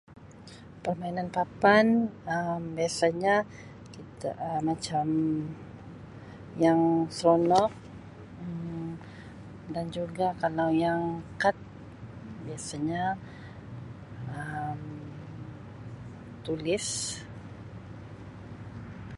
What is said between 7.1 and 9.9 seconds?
seronok Um dan